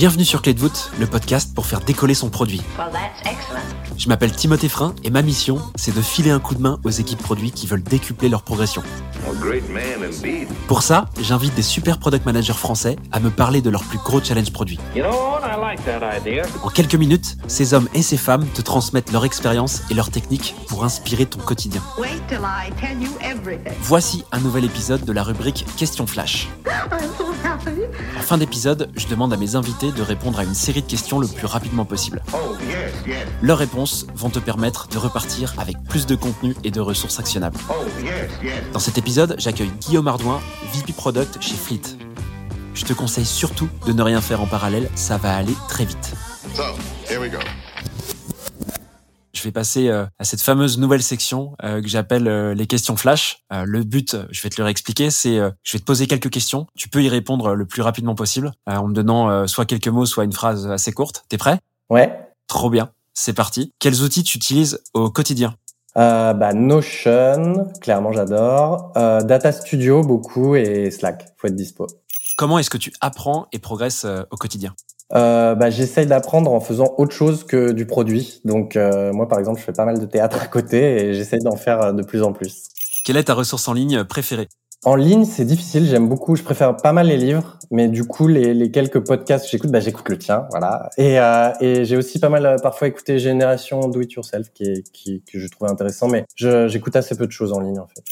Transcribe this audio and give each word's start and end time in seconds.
Bienvenue 0.00 0.24
sur 0.24 0.40
Clé 0.40 0.54
de 0.54 0.60
voûte, 0.60 0.90
le 0.98 1.06
podcast 1.06 1.54
pour 1.54 1.66
faire 1.66 1.80
décoller 1.80 2.14
son 2.14 2.30
produit. 2.30 2.62
Je 3.98 4.08
m'appelle 4.08 4.32
Timothée 4.32 4.70
Frein 4.70 4.94
et 5.04 5.10
ma 5.10 5.20
mission, 5.20 5.58
c'est 5.74 5.94
de 5.94 6.00
filer 6.00 6.30
un 6.30 6.38
coup 6.38 6.54
de 6.54 6.62
main 6.62 6.80
aux 6.84 6.90
équipes 6.90 7.22
produits 7.22 7.50
qui 7.50 7.66
veulent 7.66 7.82
décupler 7.82 8.30
leur 8.30 8.42
progression. 8.42 8.82
Pour 10.68 10.82
ça, 10.82 11.04
j'invite 11.20 11.54
des 11.54 11.60
super 11.60 11.98
product 11.98 12.24
managers 12.24 12.54
français 12.54 12.96
à 13.12 13.20
me 13.20 13.28
parler 13.28 13.60
de 13.60 13.68
leurs 13.68 13.84
plus 13.84 13.98
gros 13.98 14.22
challenges 14.22 14.54
produits. 14.54 14.78
En 16.62 16.68
quelques 16.70 16.94
minutes, 16.94 17.36
ces 17.46 17.74
hommes 17.74 17.90
et 17.92 18.00
ces 18.00 18.16
femmes 18.16 18.46
te 18.54 18.62
transmettent 18.62 19.12
leur 19.12 19.26
expérience 19.26 19.82
et 19.90 19.94
leurs 19.94 20.10
techniques 20.10 20.54
pour 20.68 20.82
inspirer 20.82 21.26
ton 21.26 21.40
quotidien. 21.40 21.82
Voici 23.82 24.24
un 24.32 24.40
nouvel 24.40 24.64
épisode 24.64 25.04
de 25.04 25.12
la 25.12 25.22
rubrique 25.22 25.66
Question 25.76 26.06
Flash. 26.06 26.48
En 28.16 28.22
fin 28.22 28.38
d'épisode, 28.38 28.90
je 28.96 29.06
demande 29.06 29.32
à 29.32 29.36
mes 29.36 29.54
invités 29.56 29.92
de 29.92 30.02
répondre 30.02 30.38
à 30.38 30.44
une 30.44 30.54
série 30.54 30.82
de 30.82 30.86
questions 30.86 31.18
le 31.18 31.26
plus 31.26 31.46
rapidement 31.46 31.84
possible. 31.84 32.22
Leurs 33.42 33.58
réponses 33.58 34.06
vont 34.14 34.30
te 34.30 34.38
permettre 34.38 34.88
de 34.88 34.98
repartir 34.98 35.54
avec 35.58 35.76
plus 35.88 36.06
de 36.06 36.14
contenu 36.14 36.54
et 36.64 36.70
de 36.70 36.80
ressources 36.80 37.18
actionnables. 37.18 37.58
Dans 38.72 38.78
cet 38.78 38.98
épisode, 38.98 39.34
j'accueille 39.38 39.72
Guillaume 39.80 40.08
Ardouin, 40.08 40.40
VP 40.74 40.92
Product 40.92 41.38
chez 41.40 41.54
Fleet. 41.54 41.82
Je 42.74 42.84
te 42.84 42.92
conseille 42.92 43.26
surtout 43.26 43.68
de 43.86 43.92
ne 43.92 44.02
rien 44.02 44.20
faire 44.20 44.40
en 44.40 44.46
parallèle, 44.46 44.88
ça 44.94 45.16
va 45.16 45.36
aller 45.36 45.54
très 45.68 45.84
vite. 45.84 46.14
Je 49.40 49.44
vais 49.46 49.52
passer 49.52 49.88
euh, 49.88 50.04
à 50.18 50.24
cette 50.24 50.42
fameuse 50.42 50.76
nouvelle 50.76 51.02
section 51.02 51.56
euh, 51.64 51.80
que 51.80 51.88
j'appelle 51.88 52.28
euh, 52.28 52.52
les 52.52 52.66
questions 52.66 52.94
flash. 52.94 53.42
le 53.50 53.84
but, 53.84 54.14
je 54.30 54.42
vais 54.42 54.50
te 54.50 54.60
le 54.60 54.64
réexpliquer, 54.64 55.10
c'est 55.10 55.38
je 55.62 55.72
vais 55.72 55.78
te 55.78 55.84
poser 55.84 56.06
quelques 56.06 56.28
questions. 56.28 56.66
Tu 56.76 56.90
peux 56.90 57.02
y 57.02 57.08
répondre 57.08 57.54
le 57.54 57.64
plus 57.64 57.80
rapidement 57.80 58.14
possible 58.14 58.52
en 58.66 58.88
me 58.88 58.92
donnant 58.92 59.46
soit 59.46 59.64
quelques 59.64 59.88
mots, 59.88 60.04
soit 60.04 60.24
une 60.24 60.32
phrase 60.32 60.66
assez 60.70 60.92
courte. 60.92 61.24
T'es 61.30 61.38
prêt? 61.38 61.58
Ouais. 61.88 62.18
Trop 62.48 62.68
bien. 62.68 62.90
C'est 63.14 63.32
parti. 63.32 63.72
Quels 63.78 64.02
outils 64.02 64.24
tu 64.24 64.36
utilises 64.36 64.82
au 64.92 65.10
quotidien? 65.10 65.54
Bah, 65.94 66.52
Notion, 66.52 67.68
clairement 67.80 68.12
j'adore. 68.12 68.92
Data 68.94 69.52
Studio 69.52 70.02
beaucoup 70.02 70.54
et 70.54 70.90
Slack. 70.90 71.28
Faut 71.38 71.46
être 71.46 71.56
dispo. 71.56 71.86
Comment 72.36 72.58
est-ce 72.58 72.70
que 72.70 72.78
tu 72.78 72.92
apprends 73.00 73.46
et 73.52 73.58
progresses 73.58 74.06
au 74.30 74.36
quotidien? 74.36 74.74
Euh, 75.14 75.54
bah, 75.54 75.70
J'essaye 75.70 76.06
d'apprendre 76.06 76.52
en 76.52 76.60
faisant 76.60 76.94
autre 76.98 77.14
chose 77.14 77.44
que 77.44 77.72
du 77.72 77.86
produit. 77.86 78.40
Donc 78.44 78.76
euh, 78.76 79.12
moi, 79.12 79.28
par 79.28 79.38
exemple, 79.38 79.60
je 79.60 79.64
fais 79.64 79.72
pas 79.72 79.84
mal 79.84 79.98
de 79.98 80.06
théâtre 80.06 80.42
à 80.42 80.46
côté 80.46 81.04
et 81.04 81.14
j'essaye 81.14 81.40
d'en 81.40 81.56
faire 81.56 81.82
euh, 81.82 81.92
de 81.92 82.02
plus 82.02 82.22
en 82.22 82.32
plus. 82.32 82.68
Quelle 83.04 83.16
est 83.16 83.24
ta 83.24 83.34
ressource 83.34 83.66
en 83.68 83.72
ligne 83.72 84.04
préférée? 84.04 84.48
En 84.84 84.94
ligne, 84.94 85.26
c'est 85.26 85.44
difficile. 85.44 85.86
J'aime 85.86 86.08
beaucoup. 86.08 86.36
Je 86.36 86.42
préfère 86.42 86.74
pas 86.74 86.92
mal 86.92 87.08
les 87.08 87.18
livres, 87.18 87.58
mais 87.70 87.88
du 87.88 88.04
coup, 88.04 88.28
les, 88.28 88.54
les 88.54 88.70
quelques 88.70 89.04
podcasts 89.06 89.44
que 89.44 89.50
j'écoute, 89.50 89.70
bah, 89.70 89.80
j'écoute 89.80 90.08
le 90.08 90.16
tien, 90.16 90.46
voilà. 90.50 90.88
Et, 90.96 91.20
euh, 91.20 91.50
et 91.60 91.84
j'ai 91.84 91.98
aussi 91.98 92.18
pas 92.18 92.30
mal 92.30 92.46
euh, 92.46 92.56
parfois 92.56 92.88
écouté 92.88 93.18
Génération 93.18 93.88
Do 93.88 94.00
It 94.00 94.12
Yourself, 94.12 94.50
qui, 94.54 94.64
est, 94.64 94.90
qui 94.92 95.22
que 95.30 95.38
je 95.38 95.46
trouvais 95.48 95.70
intéressant, 95.70 96.08
mais 96.08 96.24
j'écoute 96.36 96.96
assez 96.96 97.14
peu 97.14 97.26
de 97.26 97.32
choses 97.32 97.52
en 97.52 97.60
ligne 97.60 97.78
en 97.78 97.86
fait. 97.88 98.02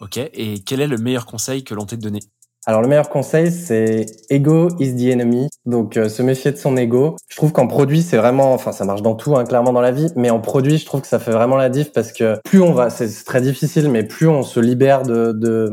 Ok. 0.00 0.16
Et 0.32 0.60
quel 0.64 0.80
est 0.80 0.86
le 0.86 0.96
meilleur 0.98 1.26
conseil 1.26 1.64
que 1.64 1.74
l'on 1.74 1.84
t'ait 1.84 1.98
donné? 1.98 2.20
Alors 2.66 2.82
le 2.82 2.88
meilleur 2.88 3.08
conseil, 3.08 3.52
c'est 3.52 4.06
ego 4.28 4.68
is 4.80 4.94
the 4.96 5.12
enemy. 5.12 5.48
Donc 5.66 5.96
euh, 5.96 6.08
se 6.08 6.20
méfier 6.22 6.50
de 6.50 6.56
son 6.56 6.76
ego. 6.76 7.16
Je 7.28 7.36
trouve 7.36 7.52
qu'en 7.52 7.68
produit, 7.68 8.02
c'est 8.02 8.16
vraiment, 8.16 8.52
enfin 8.52 8.72
ça 8.72 8.84
marche 8.84 9.02
dans 9.02 9.14
tout, 9.14 9.36
hein, 9.36 9.44
clairement 9.44 9.72
dans 9.72 9.80
la 9.80 9.92
vie, 9.92 10.08
mais 10.16 10.30
en 10.30 10.40
produit, 10.40 10.78
je 10.78 10.84
trouve 10.84 11.00
que 11.00 11.06
ça 11.06 11.18
fait 11.18 11.30
vraiment 11.30 11.56
la 11.56 11.68
diff 11.68 11.92
parce 11.92 12.12
que 12.12 12.38
plus 12.44 12.60
on 12.60 12.72
va, 12.72 12.90
c'est 12.90 13.08
très 13.24 13.40
difficile, 13.40 13.88
mais 13.88 14.02
plus 14.02 14.28
on 14.28 14.42
se 14.42 14.60
libère 14.60 15.02
de, 15.02 15.32
de 15.32 15.70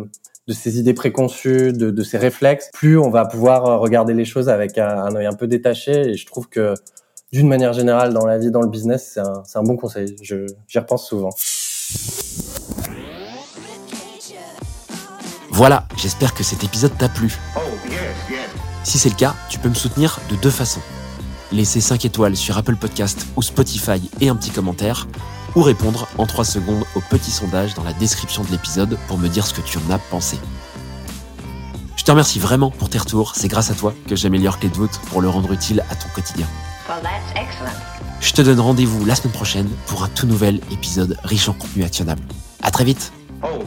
de 0.47 0.53
ses 0.53 0.77
idées 0.77 0.93
préconçues, 0.93 1.71
de, 1.71 1.89
de 1.89 2.03
ses 2.03 2.17
réflexes, 2.17 2.69
plus 2.73 2.97
on 2.97 3.09
va 3.09 3.25
pouvoir 3.25 3.65
euh, 3.65 3.77
regarder 3.77 4.13
les 4.13 4.25
choses 4.25 4.49
avec 4.49 4.77
un, 4.77 4.89
un 4.89 5.15
œil 5.15 5.25
un 5.25 5.33
peu 5.33 5.47
détaché. 5.47 6.09
Et 6.09 6.13
je 6.15 6.25
trouve 6.25 6.49
que 6.49 6.73
d'une 7.31 7.47
manière 7.47 7.73
générale, 7.73 8.13
dans 8.13 8.25
la 8.25 8.37
vie, 8.37 8.51
dans 8.51 8.61
le 8.61 8.67
business, 8.67 9.11
c'est 9.13 9.19
un, 9.21 9.43
un 9.55 9.63
bon 9.63 9.77
conseil. 9.77 10.15
J'y 10.21 10.79
repense 10.79 11.07
souvent. 11.07 11.29
Voilà, 15.53 15.85
j'espère 15.95 16.33
que 16.33 16.41
cet 16.43 16.63
épisode 16.63 16.97
t'a 16.97 17.07
plu. 17.07 17.37
Si 18.83 18.97
c'est 18.97 19.09
le 19.09 19.15
cas, 19.15 19.35
tu 19.49 19.59
peux 19.59 19.69
me 19.69 19.75
soutenir 19.75 20.19
de 20.31 20.35
deux 20.35 20.49
façons. 20.49 20.81
Laisser 21.51 21.79
5 21.79 22.05
étoiles 22.05 22.35
sur 22.35 22.57
Apple 22.57 22.75
Podcast 22.75 23.27
ou 23.35 23.43
Spotify 23.43 24.09
et 24.19 24.29
un 24.29 24.35
petit 24.35 24.49
commentaire, 24.49 25.07
ou 25.55 25.61
répondre 25.61 26.07
en 26.17 26.25
3 26.25 26.43
secondes 26.43 26.83
au 26.95 27.01
petit 27.01 27.29
sondage 27.29 27.75
dans 27.75 27.83
la 27.83 27.93
description 27.93 28.43
de 28.43 28.49
l'épisode 28.49 28.97
pour 29.07 29.19
me 29.19 29.29
dire 29.29 29.45
ce 29.45 29.53
que 29.53 29.61
tu 29.61 29.77
en 29.77 29.91
as 29.91 29.99
pensé. 29.99 30.39
Je 31.97 32.03
te 32.03 32.09
remercie 32.09 32.39
vraiment 32.39 32.71
pour 32.71 32.89
tes 32.89 32.97
retours, 32.97 33.33
c'est 33.35 33.47
grâce 33.47 33.69
à 33.69 33.75
toi 33.75 33.93
que 34.07 34.15
j'améliore 34.15 34.57
Clé 34.57 34.69
de 34.69 34.75
voûte 34.75 34.99
pour 35.05 35.21
le 35.21 35.29
rendre 35.29 35.53
utile 35.53 35.85
à 35.91 35.95
ton 35.95 36.09
quotidien. 36.15 36.47
Je 38.21 38.33
te 38.33 38.41
donne 38.41 38.59
rendez-vous 38.59 39.05
la 39.05 39.13
semaine 39.13 39.33
prochaine 39.33 39.69
pour 39.85 40.03
un 40.03 40.09
tout 40.09 40.25
nouvel 40.25 40.61
épisode 40.71 41.15
riche 41.23 41.47
en 41.47 41.53
contenu 41.53 41.83
actionnable. 41.83 42.23
À 42.63 42.71
très 42.71 42.85
vite. 42.85 43.13
Oh, 43.43 43.63